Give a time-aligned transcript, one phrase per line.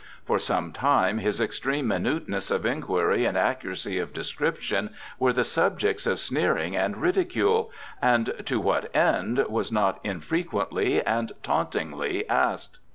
[0.25, 6.07] For some time his extreme minuteness of inquiry and accuracy of description were the subjects
[6.07, 7.69] of sneering and ridicule,
[8.01, 12.79] and "To what end?" was not infrequently and tauntingly asked.